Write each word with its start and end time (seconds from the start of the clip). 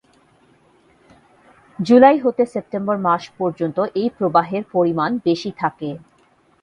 জুলাই 1.79 2.17
হতে 2.19 2.43
সেপ্টেম্বর 2.53 2.97
মাস 2.97 3.23
পর্যন্ত 3.39 3.77
এই 3.95 4.09
প্রবাহের 4.17 4.63
পরিমাণ 4.73 5.09
বেশি 5.25 5.51
থাকে। 5.57 5.89